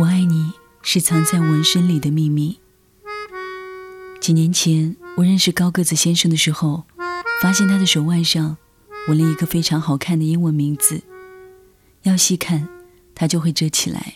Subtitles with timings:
[0.00, 2.58] 我爱你是藏在纹身里的秘密。
[4.18, 6.84] 几年前，我认识高个子先生的时候，
[7.42, 8.56] 发现他的手腕上
[9.08, 11.02] 纹了一个非常好看的英文名字。
[12.04, 12.66] 要细看，
[13.14, 14.14] 它就会遮起来。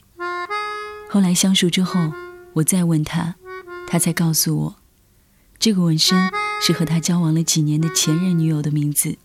[1.10, 2.14] 后来相熟之后，
[2.54, 3.34] 我再问他，
[3.86, 4.76] 他才告诉我，
[5.58, 6.30] 这个纹身
[6.62, 9.18] 是和他交往了几年的前任女友的名字。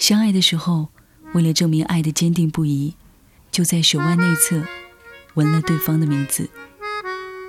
[0.00, 0.88] 相爱的时候，
[1.32, 2.96] 为了证明爱的坚定不移，
[3.52, 4.60] 就在手腕内侧
[5.34, 6.48] 纹了对方的名字。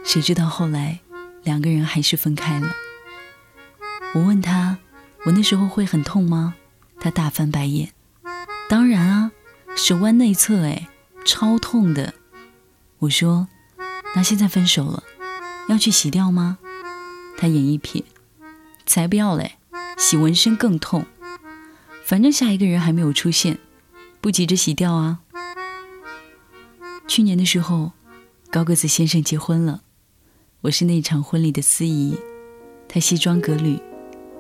[0.03, 0.99] 谁知道后来
[1.43, 2.75] 两个人还是分开了。
[4.13, 4.77] 我问他，
[5.25, 6.55] 纹的时候会很痛吗？
[6.99, 7.91] 他大翻白眼。
[8.69, 9.31] 当然啊。
[9.77, 10.87] 手腕内侧，哎，
[11.25, 12.13] 超痛的。
[12.99, 13.49] 我说
[14.15, 15.03] ：“那现在分手了，
[15.67, 16.59] 要去洗掉吗？”
[17.37, 18.05] 他眼一瞥
[18.87, 19.57] ：“才不要嘞，
[19.97, 21.05] 洗纹身更痛。
[22.05, 23.57] 反正下一个人还没有出现，
[24.21, 25.19] 不急着洗掉啊。”
[27.07, 27.91] 去年的时候，
[28.49, 29.81] 高个子先生结婚了，
[30.61, 32.17] 我是那场婚礼的司仪。
[32.87, 33.79] 他西装革履，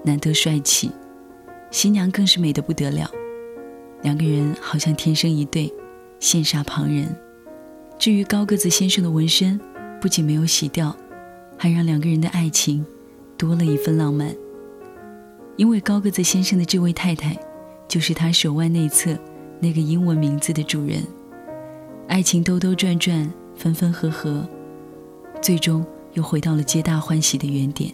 [0.03, 0.89] 难得帅气，
[1.69, 3.09] 新娘更是美得不得了。
[4.01, 5.71] 两个人好像天生一对，
[6.19, 7.15] 羡煞旁人。
[7.99, 9.59] 至于高个子先生的纹身，
[10.01, 10.95] 不仅没有洗掉，
[11.57, 12.85] 还让两个人的爱情
[13.37, 14.35] 多了一份浪漫。
[15.55, 17.37] 因为高个子先生的这位太太，
[17.87, 19.17] 就是他手腕内侧
[19.59, 21.05] 那个英文名字的主人。
[22.07, 24.47] 爱情兜兜转转，分分合合，
[25.41, 27.91] 最终又回到了皆大欢喜的原点。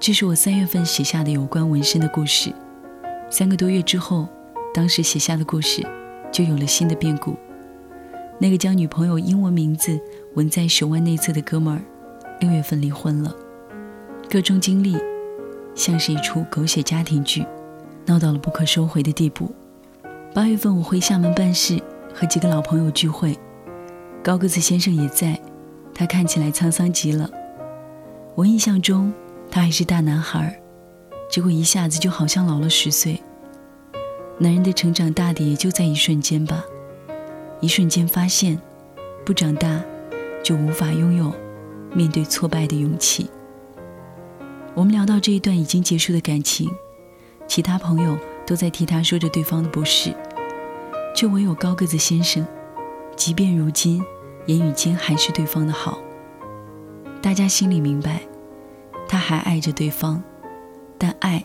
[0.00, 2.52] 这是我三月份写下的有关纹身的故事。
[3.30, 4.28] 三个多月之后，
[4.74, 5.86] 当时写下的故事
[6.32, 7.36] 就有了新的变故。
[8.38, 9.98] 那个将女朋友英文名字
[10.34, 11.80] 纹在手腕内侧的哥们儿，
[12.40, 13.34] 六月份离婚了。
[14.28, 14.96] 各种经历
[15.74, 17.46] 像是一出狗血家庭剧，
[18.04, 19.54] 闹到了不可收回的地步。
[20.34, 21.80] 八月份我回厦门办事，
[22.12, 23.38] 和几个老朋友聚会，
[24.20, 25.40] 高个子先生也在，
[25.94, 27.30] 他看起来沧桑极了。
[28.34, 29.14] 我印象中
[29.48, 30.60] 他还是大男孩。
[31.30, 33.22] 结果一下子就好像老了十岁。
[34.36, 36.64] 男人的成长大抵也就在一瞬间吧，
[37.60, 38.60] 一瞬间发现，
[39.24, 39.80] 不长大
[40.42, 41.32] 就无法拥有
[41.92, 43.30] 面对挫败的勇气。
[44.74, 46.68] 我们聊到这一段已经结束的感情，
[47.46, 50.12] 其他朋友都在替他说着对方的不是，
[51.14, 52.44] 却唯有高个子先生，
[53.16, 54.02] 即便如今
[54.46, 55.98] 言语间还是对方的好。
[57.22, 58.20] 大家心里明白，
[59.08, 60.22] 他还爱着对方。
[60.98, 61.44] 但爱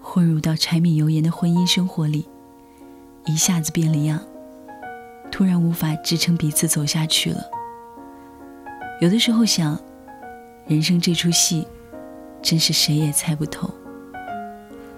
[0.00, 2.26] 混入到柴米油盐的婚姻生活里，
[3.26, 4.20] 一下子变了样，
[5.30, 7.40] 突然无法支撑彼此走下去了。
[9.00, 9.78] 有的时候想，
[10.66, 11.66] 人生这出戏，
[12.40, 13.68] 真是谁也猜不透。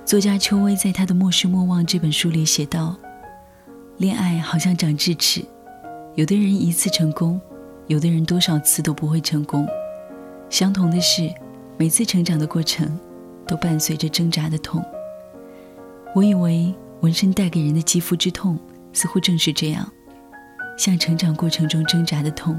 [0.04, 2.96] 作家邱薇在他的《莫失莫忘》这本书里写道
[4.00, 5.44] ：“恋爱好像长智齿，
[6.14, 7.38] 有的人一次成功，
[7.86, 9.68] 有的人多少次都不会成功。
[10.48, 11.30] 相同的是，
[11.76, 12.98] 每次成长的过程。”
[13.46, 14.82] 都伴随着挣扎的痛。
[16.14, 18.58] 我以为纹身带给人的肌肤之痛，
[18.92, 19.86] 似乎正是这样，
[20.78, 22.58] 像成长过程中挣扎的痛。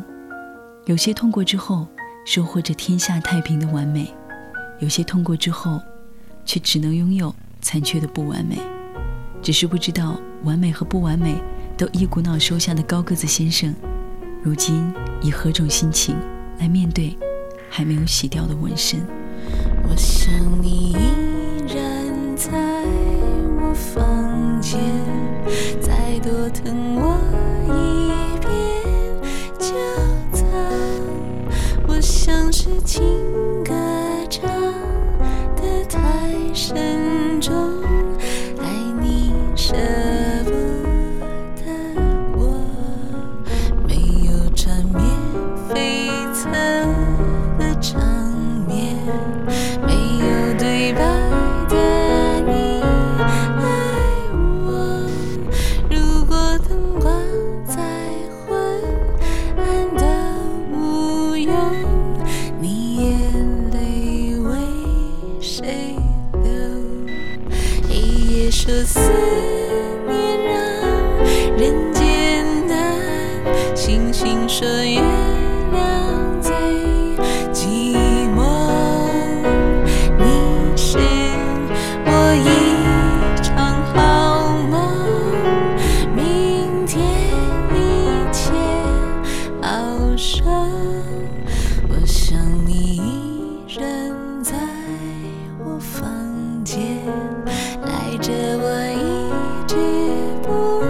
[0.85, 1.87] 有些痛过之后，
[2.23, 4.05] 收获着天下太平的完美；
[4.79, 5.81] 有些痛过之后，
[6.45, 8.59] 却只能拥有残缺的不完美。
[9.41, 11.35] 只是不知道，完美和不完美
[11.75, 13.73] 都一股脑收下的高个子先生，
[14.43, 16.15] 如今以何种心情
[16.59, 17.17] 来面对
[17.69, 18.99] 还没有洗掉的纹身？
[19.83, 20.31] 我想
[20.61, 20.95] 你依
[21.73, 22.51] 然在
[23.59, 24.79] 我房间，
[25.81, 25.90] 在
[90.43, 94.55] 我想你依然在
[95.59, 96.79] 我房间
[97.83, 99.75] 赖着我一直
[100.41, 100.81] 不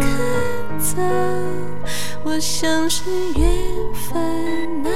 [0.00, 0.96] 肯走。
[2.22, 3.50] 我想是缘
[3.92, 4.90] 分哪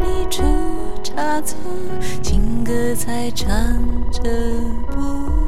[0.00, 0.42] 你出
[1.02, 1.56] 差错
[2.22, 3.46] 情歌在唱
[4.10, 4.20] 着
[4.90, 5.43] 不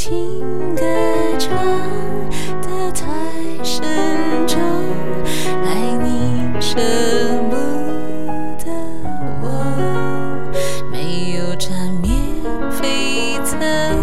[0.00, 0.84] 情歌
[1.40, 1.50] 唱
[2.62, 3.04] 得太
[3.64, 3.82] 慎
[4.46, 4.56] 重，
[5.64, 6.76] 爱你舍
[7.50, 7.56] 不
[8.64, 8.70] 得
[9.42, 9.44] 我，
[10.92, 12.14] 没有缠绵
[12.70, 13.97] 悱恻。